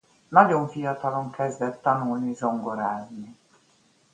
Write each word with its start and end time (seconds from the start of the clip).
Nagyon 0.27 0.67
fiatalon 0.67 1.31
kezdett 1.31 1.81
tanulni 1.81 2.33
zongorázni. 2.33 3.35